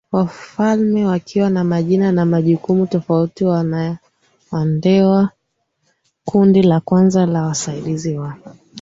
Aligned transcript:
Wafalme 0.11 1.05
wakiwa 1.05 1.49
na 1.49 1.63
majina 1.63 2.11
na 2.11 2.25
majukumu 2.25 2.87
tofautiWandewa 2.87 5.29
Kundi 6.25 6.61
la 6.63 6.79
kwanza 6.79 7.25
la 7.25 7.41
wasaidizi 7.43 8.17
wa 8.17 8.37